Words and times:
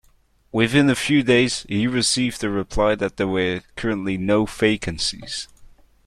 Within 0.51 0.89
a 0.89 0.95
few 0.95 1.21
days 1.21 1.61
he 1.69 1.85
received 1.85 2.43
a 2.43 2.49
reply 2.49 2.95
that 2.95 3.17
there 3.17 3.27
were 3.27 3.61
currently 3.75 4.17
no 4.17 4.47
vacancies. 4.47 5.47